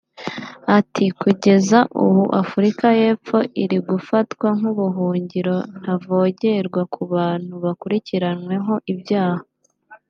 [0.77, 9.43] Ati “Kugeza ubu Afurika y’Epfo iri gufatwa nk’ubuhungiro ntavogerwa ku bantu bakurikiranyweho ibyaha